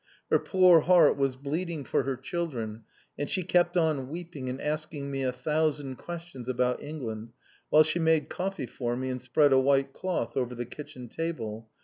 [0.31, 2.85] Her poor heart was bleeding for her children,
[3.19, 7.33] and she kept on weeping, and asking me a thousand questions about England,
[7.69, 11.69] while she made coffee for me, and spread a white cloth over the kitchen table.